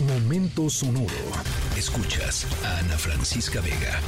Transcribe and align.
Momento 0.00 0.68
sonoro. 0.68 1.08
Escuchas 1.74 2.46
a 2.62 2.80
Ana 2.80 2.98
Francisca 2.98 3.62
Vega. 3.62 3.98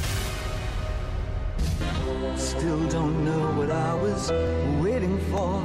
Still 2.37 2.87
don't 2.89 3.25
know 3.25 3.51
what 3.57 3.71
I 3.71 3.95
was 3.95 4.31
waiting 4.79 5.17
for. 5.31 5.63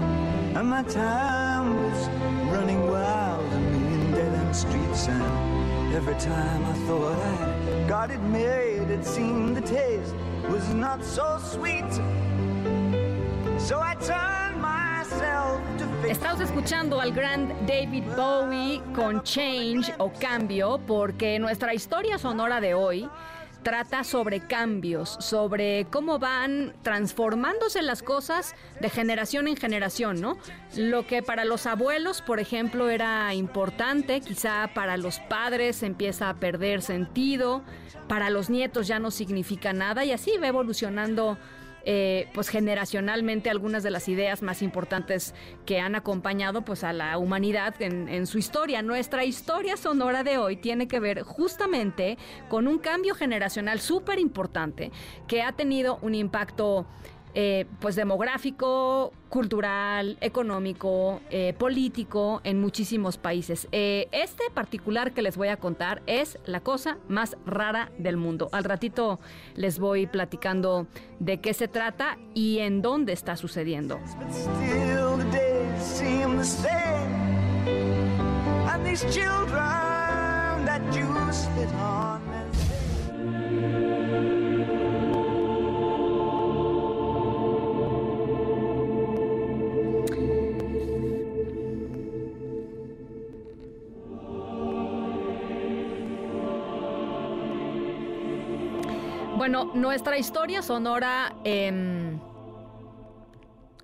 And 0.58 0.70
my 0.70 0.82
time 0.84 1.76
was 1.76 2.08
running 2.50 2.90
wild. 2.90 3.52
A 3.52 3.58
million 3.58 4.12
dead 4.12 4.34
end 4.34 4.56
streets. 4.56 5.08
And 5.08 5.94
every 5.94 6.14
time 6.14 6.64
I 6.64 6.72
thought 6.86 7.18
I 7.18 7.86
got 7.86 8.10
it 8.10 8.22
made, 8.22 8.88
it 8.88 9.04
seemed 9.04 9.58
the 9.58 9.60
taste 9.60 10.14
was 10.48 10.66
not 10.72 11.04
so 11.04 11.38
sweet. 11.52 11.92
So 13.58 13.78
I 13.78 13.94
turned 14.00 14.33
Estamos 16.08 16.40
escuchando 16.42 17.00
al 17.00 17.12
gran 17.12 17.48
David 17.66 18.04
Bowie 18.14 18.82
con 18.94 19.22
Change 19.22 19.94
o 19.98 20.12
Cambio 20.12 20.78
porque 20.86 21.38
nuestra 21.38 21.72
historia 21.72 22.18
sonora 22.18 22.60
de 22.60 22.74
hoy 22.74 23.08
trata 23.62 24.04
sobre 24.04 24.40
cambios, 24.40 25.16
sobre 25.20 25.86
cómo 25.90 26.18
van 26.18 26.74
transformándose 26.82 27.80
las 27.80 28.02
cosas 28.02 28.54
de 28.80 28.90
generación 28.90 29.48
en 29.48 29.56
generación, 29.56 30.20
¿no? 30.20 30.36
Lo 30.76 31.06
que 31.06 31.22
para 31.22 31.46
los 31.46 31.64
abuelos, 31.64 32.20
por 32.20 32.38
ejemplo, 32.38 32.90
era 32.90 33.32
importante, 33.32 34.20
quizá 34.20 34.70
para 34.74 34.98
los 34.98 35.20
padres 35.20 35.82
empieza 35.82 36.28
a 36.28 36.34
perder 36.34 36.82
sentido, 36.82 37.62
para 38.08 38.28
los 38.28 38.50
nietos 38.50 38.86
ya 38.86 38.98
no 38.98 39.10
significa 39.10 39.72
nada 39.72 40.04
y 40.04 40.12
así 40.12 40.32
va 40.36 40.48
evolucionando 40.48 41.38
eh, 41.86 42.28
pues 42.32 42.48
generacionalmente 42.48 43.50
algunas 43.50 43.82
de 43.82 43.90
las 43.90 44.08
ideas 44.08 44.42
más 44.42 44.62
importantes 44.62 45.34
que 45.66 45.80
han 45.80 45.94
acompañado 45.94 46.62
pues 46.62 46.84
a 46.84 46.92
la 46.92 47.18
humanidad 47.18 47.80
en, 47.80 48.08
en 48.08 48.26
su 48.26 48.38
historia. 48.38 48.82
Nuestra 48.82 49.24
historia 49.24 49.76
sonora 49.76 50.24
de 50.24 50.38
hoy 50.38 50.56
tiene 50.56 50.88
que 50.88 51.00
ver 51.00 51.22
justamente 51.22 52.18
con 52.48 52.68
un 52.68 52.78
cambio 52.78 53.14
generacional 53.14 53.80
súper 53.80 54.18
importante 54.18 54.92
que 55.28 55.42
ha 55.42 55.52
tenido 55.52 55.98
un 56.02 56.14
impacto 56.14 56.86
eh, 57.34 57.66
pues 57.80 57.96
demográfico, 57.96 59.12
cultural, 59.28 60.16
económico, 60.20 61.20
eh, 61.30 61.52
político 61.58 62.40
en 62.44 62.60
muchísimos 62.60 63.18
países. 63.18 63.66
Eh, 63.72 64.06
este 64.12 64.44
particular 64.54 65.12
que 65.12 65.22
les 65.22 65.36
voy 65.36 65.48
a 65.48 65.56
contar 65.56 66.02
es 66.06 66.38
la 66.46 66.60
cosa 66.60 66.98
más 67.08 67.36
rara 67.44 67.90
del 67.98 68.16
mundo. 68.16 68.48
Al 68.52 68.62
ratito 68.62 69.18
les 69.56 69.80
voy 69.80 70.06
platicando 70.06 70.86
de 71.18 71.40
qué 71.40 71.54
se 71.54 71.66
trata 71.66 72.18
y 72.34 72.60
en 72.60 72.82
dónde 72.82 73.12
está 73.12 73.36
sucediendo. 73.36 73.98
Bueno, 99.36 99.72
nuestra 99.74 100.16
historia 100.16 100.62
sonora, 100.62 101.34
em, 101.42 102.20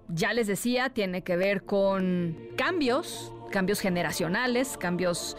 ya 0.07 0.33
les 0.33 0.47
decía, 0.47 0.91
tiene 0.91 1.23
que 1.23 1.37
ver 1.37 1.65
con 1.65 2.37
cambios, 2.57 3.33
cambios 3.51 3.81
generacionales, 3.81 4.77
cambios 4.79 5.37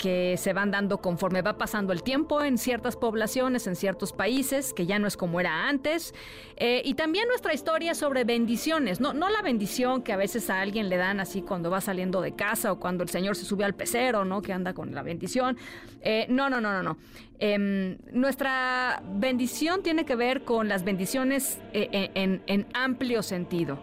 que 0.00 0.38
se 0.38 0.54
van 0.54 0.70
dando 0.70 0.98
conforme 1.02 1.42
va 1.42 1.58
pasando 1.58 1.92
el 1.92 2.02
tiempo 2.02 2.42
en 2.42 2.56
ciertas 2.56 2.96
poblaciones, 2.96 3.66
en 3.66 3.76
ciertos 3.76 4.14
países, 4.14 4.72
que 4.72 4.86
ya 4.86 4.98
no 4.98 5.06
es 5.06 5.14
como 5.14 5.40
era 5.40 5.68
antes. 5.68 6.14
Eh, 6.56 6.80
y 6.86 6.94
también 6.94 7.28
nuestra 7.28 7.52
historia 7.52 7.94
sobre 7.94 8.24
bendiciones, 8.24 8.98
no, 8.98 9.12
no 9.12 9.28
la 9.28 9.42
bendición 9.42 10.00
que 10.02 10.14
a 10.14 10.16
veces 10.16 10.48
a 10.48 10.62
alguien 10.62 10.88
le 10.88 10.96
dan 10.96 11.20
así 11.20 11.42
cuando 11.42 11.70
va 11.70 11.82
saliendo 11.82 12.22
de 12.22 12.32
casa 12.32 12.72
o 12.72 12.80
cuando 12.80 13.02
el 13.02 13.10
Señor 13.10 13.36
se 13.36 13.44
sube 13.44 13.62
al 13.62 13.74
pecero, 13.74 14.24
¿no? 14.24 14.40
Que 14.40 14.54
anda 14.54 14.72
con 14.72 14.94
la 14.94 15.02
bendición. 15.02 15.58
Eh, 16.00 16.24
no, 16.30 16.48
no, 16.48 16.62
no, 16.62 16.72
no, 16.72 16.82
no. 16.82 16.96
Em, 17.38 17.98
nuestra 18.10 19.02
bendición 19.04 19.82
tiene 19.82 20.06
que 20.06 20.16
ver 20.16 20.44
con 20.44 20.66
las 20.66 20.82
bendiciones 20.82 21.60
eh, 21.74 22.10
en, 22.14 22.42
en 22.46 22.66
amplio 22.72 23.22
sentido. 23.22 23.78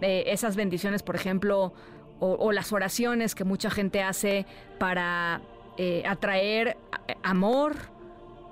esas 0.00 0.56
bendiciones, 0.56 1.02
por 1.02 1.16
ejemplo, 1.16 1.74
o, 2.20 2.52
las 2.52 2.72
oraciones 2.72 3.34
que 3.34 3.44
mucha 3.44 3.70
gente 3.70 4.02
hace 4.02 4.46
para 4.78 5.40
eh, 5.76 6.02
atraer 6.06 6.76
amor 7.22 7.76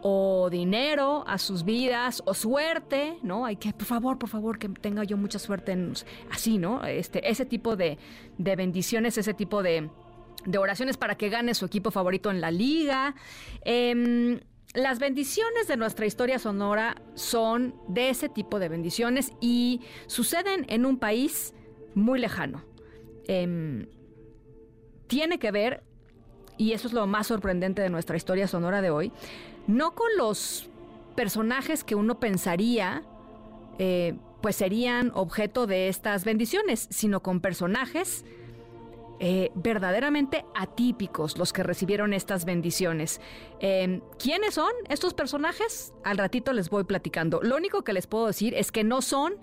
o 0.03 0.49
dinero 0.51 1.25
a 1.27 1.39
sus 1.39 1.65
vidas 1.65 2.23
o 2.25 2.35
suerte, 2.35 3.19
¿no? 3.23 3.45
Hay 3.45 3.57
que, 3.57 3.73
por 3.73 3.85
favor, 3.85 4.19
por 4.19 4.29
favor, 4.29 4.59
que 4.59 4.69
tenga 4.69 5.05
yo 5.05 5.17
mucha 5.17 5.39
suerte 5.39 5.73
en 5.73 5.93
así, 6.31 6.59
¿no? 6.59 6.85
Este, 6.85 7.29
ese 7.29 7.45
tipo 7.45 7.77
de, 7.77 7.99
bendiciones, 8.39 9.19
ese 9.19 9.35
tipo 9.35 9.63
de, 9.63 9.91
oraciones 10.57 10.97
para 10.97 11.17
que 11.17 11.29
gane 11.29 11.55
su 11.55 11.67
equipo 11.67 11.91
favorito 11.91 12.31
en 12.31 12.41
la 12.41 12.51
liga. 12.51 13.15
Em, 13.63 14.41
las 14.75 14.99
bendiciones 14.99 15.67
de 15.67 15.77
nuestra 15.77 16.07
historia 16.07 16.39
sonora 16.39 17.03
son 17.15 17.75
de 17.89 18.11
ese 18.11 18.29
tipo 18.29 18.59
de 18.59 18.69
bendiciones 18.69 19.33
y 19.41 19.81
suceden 20.07 20.65
en 20.69 20.87
un 20.87 20.99
país 20.99 21.55
muy 21.95 22.21
lejano. 22.21 22.68
Em, 23.29 23.87
tiene 25.07 25.39
que 25.39 25.51
ver, 25.53 25.83
y 26.57 26.73
eso 26.73 26.89
es 26.89 26.95
lo 26.95 27.07
más 27.07 27.29
sorprendente 27.29 27.83
de 27.83 27.91
nuestra 27.91 28.17
historia 28.17 28.49
sonora 28.49 28.83
de 28.83 28.91
hoy, 28.91 29.13
no 29.67 29.95
con 29.95 30.09
los 30.17 30.69
personajes 31.15 31.85
que 31.85 31.95
uno 31.95 32.19
pensaría 32.19 33.03
eh, 33.79 34.15
pues 34.41 34.57
serían 34.57 35.11
objeto 35.15 35.67
de 35.67 35.89
estas 35.89 36.25
bendiciones, 36.25 36.89
sino 36.91 37.21
con 37.21 37.41
personajes 37.41 38.25
eh, 39.21 39.51
verdaderamente 39.57 40.45
atípicos 40.55 41.39
los 41.39 41.53
que 41.53 41.65
recibieron 41.65 42.13
estas 42.13 42.45
bendiciones. 42.45 43.21
Em, 43.61 44.01
¿Quiénes 44.19 44.55
son 44.55 44.71
estos 44.89 45.15
personajes? 45.15 45.93
Al 46.05 46.19
ratito 46.19 46.53
les 46.53 46.71
voy 46.71 46.85
platicando. 46.85 47.41
Lo 47.43 47.57
único 47.57 47.83
que 47.83 47.93
les 47.93 48.07
puedo 48.07 48.29
decir 48.29 48.55
es 48.55 48.71
que 48.71 48.85
no 48.85 49.03
son 49.03 49.35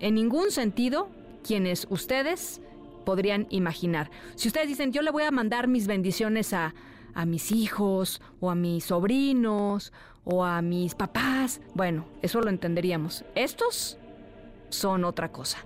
en 0.00 0.14
ningún 0.14 0.50
sentido 0.50 1.10
quienes 1.42 1.86
ustedes 1.90 2.62
podrían 3.08 3.46
imaginar. 3.48 4.10
Si 4.34 4.48
ustedes 4.48 4.68
dicen, 4.68 4.92
yo 4.92 5.00
le 5.00 5.10
voy 5.10 5.22
a 5.22 5.30
mandar 5.30 5.66
mis 5.66 5.86
bendiciones 5.86 6.52
a, 6.52 6.74
a 7.14 7.24
mis 7.24 7.52
hijos 7.52 8.20
o 8.38 8.50
a 8.50 8.54
mis 8.54 8.84
sobrinos 8.84 9.94
o 10.24 10.44
a 10.44 10.60
mis 10.60 10.94
papás, 10.94 11.62
bueno, 11.72 12.04
eso 12.20 12.42
lo 12.42 12.50
entenderíamos. 12.50 13.24
Estos 13.34 13.96
son 14.68 15.06
otra 15.06 15.32
cosa. 15.32 15.64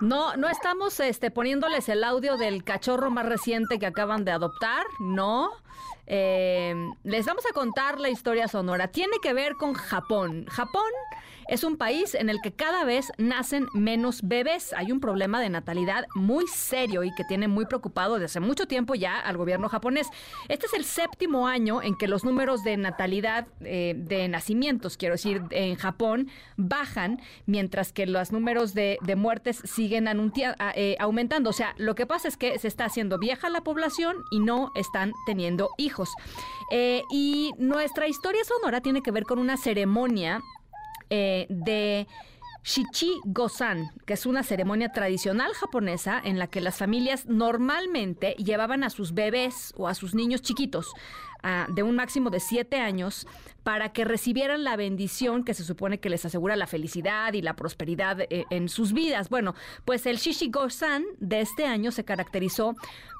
No, 0.00 0.36
no 0.36 0.48
estamos 0.48 1.00
este, 1.00 1.30
poniéndoles 1.30 1.88
el 1.88 2.04
audio 2.04 2.36
del 2.36 2.62
cachorro 2.62 3.10
más 3.10 3.26
reciente 3.26 3.78
que 3.78 3.86
acaban 3.86 4.24
de 4.24 4.30
adoptar, 4.30 4.86
no. 5.00 5.50
Eh, 6.06 6.57
les 7.04 7.26
vamos 7.26 7.44
a 7.46 7.52
contar 7.52 8.00
la 8.00 8.08
historia 8.08 8.48
sonora. 8.48 8.88
Tiene 8.88 9.16
que 9.22 9.32
ver 9.32 9.54
con 9.54 9.74
Japón. 9.74 10.46
Japón 10.48 10.90
es 11.48 11.64
un 11.64 11.78
país 11.78 12.14
en 12.14 12.28
el 12.28 12.40
que 12.42 12.52
cada 12.52 12.84
vez 12.84 13.10
nacen 13.16 13.68
menos 13.72 14.20
bebés. 14.22 14.74
Hay 14.74 14.92
un 14.92 15.00
problema 15.00 15.40
de 15.40 15.48
natalidad 15.48 16.04
muy 16.14 16.46
serio 16.46 17.04
y 17.04 17.14
que 17.14 17.24
tiene 17.24 17.48
muy 17.48 17.64
preocupado 17.64 18.14
desde 18.14 18.26
hace 18.26 18.40
mucho 18.40 18.68
tiempo 18.68 18.94
ya 18.94 19.18
al 19.18 19.38
gobierno 19.38 19.70
japonés. 19.70 20.08
Este 20.48 20.66
es 20.66 20.74
el 20.74 20.84
séptimo 20.84 21.48
año 21.48 21.82
en 21.82 21.96
que 21.96 22.06
los 22.06 22.22
números 22.22 22.64
de 22.64 22.76
natalidad 22.76 23.46
eh, 23.62 23.94
de 23.96 24.28
nacimientos, 24.28 24.98
quiero 24.98 25.14
decir, 25.14 25.42
en 25.50 25.76
Japón 25.76 26.28
bajan, 26.58 27.20
mientras 27.46 27.94
que 27.94 28.06
los 28.06 28.30
números 28.30 28.74
de, 28.74 28.98
muertes 29.16 29.62
siguen 29.64 30.06
eh, 30.06 30.96
aumentando. 31.00 31.48
O 31.48 31.54
sea, 31.54 31.74
lo 31.78 31.94
que 31.94 32.04
pasa 32.04 32.28
es 32.28 32.36
que 32.36 32.58
se 32.58 32.68
está 32.68 32.84
haciendo 32.84 33.18
vieja 33.18 33.48
la 33.48 33.62
población 33.62 34.16
y 34.30 34.40
no 34.40 34.70
están 34.74 35.12
teniendo 35.24 35.70
hijos. 35.78 36.10
Eh, 36.70 37.02
y 37.10 37.52
nuestra 37.58 38.08
historia 38.08 38.44
sonora 38.44 38.80
tiene 38.80 39.02
que 39.02 39.10
ver 39.10 39.24
con 39.24 39.38
una 39.38 39.56
ceremonia 39.56 40.40
eh, 41.10 41.46
de 41.48 42.06
Shichi 42.64 43.18
Gosan, 43.24 43.90
que 44.04 44.12
es 44.12 44.26
una 44.26 44.42
ceremonia 44.42 44.92
tradicional 44.92 45.54
japonesa 45.54 46.20
en 46.22 46.38
la 46.38 46.48
que 46.48 46.60
las 46.60 46.76
familias 46.76 47.24
normalmente 47.26 48.32
llevaban 48.32 48.84
a 48.84 48.90
sus 48.90 49.14
bebés 49.14 49.72
o 49.76 49.88
a 49.88 49.94
sus 49.94 50.14
niños 50.14 50.42
chiquitos 50.42 50.92
de 51.68 51.82
un 51.82 51.94
máximo 51.96 52.30
de 52.30 52.40
siete 52.40 52.80
años 52.80 53.26
para 53.62 53.92
que 53.92 54.04
recibieran 54.04 54.64
la 54.64 54.76
bendición 54.76 55.44
que 55.44 55.52
se 55.52 55.62
supone 55.62 56.00
que 56.00 56.08
les 56.08 56.24
asegura 56.24 56.56
la 56.56 56.66
felicidad 56.66 57.34
y 57.34 57.42
la 57.42 57.54
prosperidad 57.54 58.20
eh, 58.20 58.46
en 58.50 58.68
sus 58.68 58.92
vidas. 58.92 59.28
Bueno, 59.28 59.54
pues 59.84 60.06
el 60.06 60.16
Shishigo-san 60.16 61.04
de 61.18 61.40
este 61.40 61.66
año 61.66 61.90
se 61.90 62.04
caracterizó 62.04 62.74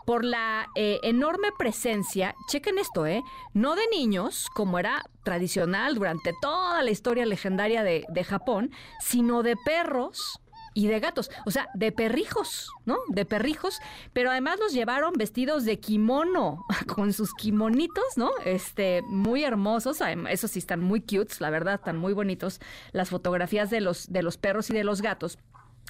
por 0.06 0.25
la 0.25 0.69
eh, 0.75 1.00
enorme 1.03 1.49
presencia, 1.59 2.35
chequen 2.49 2.79
esto, 2.79 3.05
¿eh? 3.05 3.23
No 3.53 3.75
de 3.75 3.82
niños, 3.91 4.47
como 4.55 4.79
era 4.79 5.05
tradicional 5.23 5.97
durante 5.97 6.32
toda 6.41 6.82
la 6.82 6.91
historia 6.91 7.26
legendaria 7.26 7.82
de, 7.82 8.06
de 8.09 8.25
Japón, 8.25 8.71
sino 9.00 9.43
de 9.43 9.55
perros 9.56 10.41
y 10.79 10.87
de 10.87 11.01
gatos, 11.01 11.29
o 11.45 11.51
sea, 11.51 11.69
de 11.75 11.91
perrijos, 11.91 12.71
¿no? 12.87 12.99
De 13.09 13.25
perrijos, 13.25 13.81
pero 14.13 14.31
además 14.31 14.61
los 14.61 14.73
llevaron 14.73 15.13
vestidos 15.15 15.65
de 15.65 15.81
kimono, 15.81 16.65
con 16.87 17.13
sus 17.13 17.35
kimonitos, 17.35 18.05
¿no? 18.15 18.31
Este, 18.45 19.03
muy 19.03 19.43
hermosos, 19.43 19.99
esos 20.31 20.53
sí 20.53 20.61
están 20.61 20.81
muy 20.81 21.01
cutes, 21.01 21.41
la 21.41 21.51
verdad, 21.51 21.75
están 21.75 21.97
muy 21.97 22.13
bonitos 22.13 22.61
las 22.93 23.09
fotografías 23.09 23.71
de 23.71 23.81
los, 23.81 24.13
de 24.13 24.23
los 24.23 24.37
perros 24.37 24.71
y 24.71 24.73
de 24.73 24.85
los 24.85 25.03
gatos. 25.03 25.39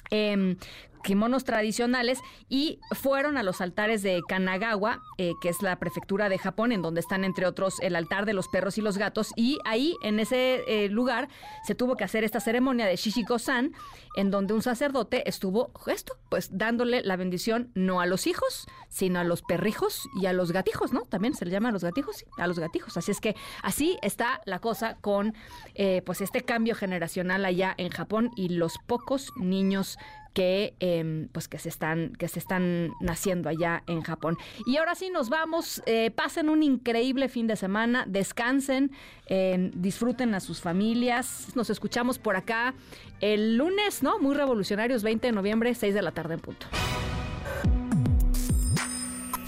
Eh, 0.09 0.57
kimonos 1.03 1.43
tradicionales 1.43 2.19
y 2.49 2.79
fueron 2.91 3.37
a 3.37 3.43
los 3.43 3.61
altares 3.61 4.01
de 4.01 4.21
Kanagawa, 4.27 5.01
eh, 5.17 5.33
que 5.41 5.49
es 5.49 5.61
la 5.61 5.77
prefectura 5.79 6.29
de 6.29 6.37
Japón, 6.37 6.71
en 6.71 6.81
donde 6.81 6.99
están 6.99 7.23
entre 7.23 7.45
otros 7.45 7.75
el 7.81 7.95
altar 7.95 8.25
de 8.25 8.33
los 8.33 8.47
perros 8.47 8.77
y 8.77 8.81
los 8.81 8.97
gatos, 8.97 9.31
y 9.35 9.59
ahí 9.65 9.95
en 10.03 10.19
ese 10.19 10.63
eh, 10.67 10.89
lugar 10.89 11.29
se 11.63 11.75
tuvo 11.75 11.95
que 11.95 12.03
hacer 12.03 12.23
esta 12.23 12.39
ceremonia 12.39 12.85
de 12.85 12.95
Shishiko-san, 12.95 13.73
en 14.15 14.31
donde 14.31 14.53
un 14.53 14.61
sacerdote 14.61 15.27
estuvo 15.29 15.71
esto, 15.87 16.17
pues 16.29 16.49
dándole 16.51 17.01
la 17.03 17.15
bendición 17.15 17.71
no 17.73 18.01
a 18.01 18.05
los 18.05 18.27
hijos, 18.27 18.67
sino 18.89 19.19
a 19.19 19.23
los 19.23 19.41
perrijos 19.41 20.09
y 20.21 20.25
a 20.25 20.33
los 20.33 20.51
gatijos, 20.51 20.91
¿no? 20.93 21.01
También 21.01 21.35
se 21.35 21.45
le 21.45 21.51
llama 21.51 21.69
a 21.69 21.71
los 21.71 21.83
gatijos, 21.83 22.25
a 22.37 22.47
los 22.47 22.59
gatijos. 22.59 22.97
Así 22.97 23.11
es 23.11 23.21
que 23.21 23.35
así 23.61 23.97
está 24.01 24.41
la 24.45 24.59
cosa 24.59 24.95
con 24.95 25.35
eh, 25.75 26.01
pues 26.05 26.21
este 26.21 26.41
cambio 26.41 26.75
generacional 26.75 27.45
allá 27.45 27.73
en 27.77 27.89
Japón 27.89 28.31
y 28.35 28.49
los 28.49 28.77
pocos 28.87 29.31
niños 29.37 29.97
que 30.33 30.75
em, 30.79 31.27
pues 31.29 31.47
que 31.47 31.57
se 31.59 31.69
están 31.69 32.13
que 32.17 32.27
se 32.27 32.39
están 32.39 32.91
naciendo 32.99 33.49
allá 33.49 33.83
en 33.87 34.01
Japón. 34.01 34.37
Y 34.65 34.77
ahora 34.77 34.95
sí 34.95 35.09
nos 35.09 35.29
vamos 35.29 35.81
eh, 35.85 36.11
pasen 36.11 36.49
un 36.49 36.63
increíble 36.63 37.29
fin 37.29 37.47
de 37.47 37.55
semana 37.55 38.05
descansen 38.07 38.91
em, 39.27 39.71
disfruten 39.73 40.33
a 40.35 40.39
sus 40.39 40.61
familias. 40.61 41.47
Nos 41.55 41.69
escuchamos 41.69 42.19
por 42.19 42.35
acá 42.35 42.73
el 43.21 43.57
lunes 43.57 44.03
no 44.03 44.19
muy 44.19 44.35
revolucionarios 44.35 45.03
20 45.03 45.27
de 45.27 45.33
noviembre 45.33 45.73
6 45.73 45.93
de 45.93 46.01
la 46.01 46.11
tarde 46.11 46.35
en 46.35 46.39
punto. 46.39 46.67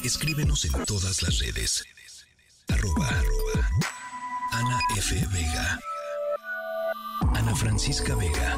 Escríbenos 0.04 0.66
en 0.66 0.84
todas 0.86 1.22
las 1.22 1.40
redes. 1.40 1.86
Arroba, 2.70 3.08
Ana 4.52 4.80
F. 4.98 5.16
Vega. 5.32 5.80
Ana 7.36 7.56
Francisca 7.56 8.16
Vega 8.16 8.58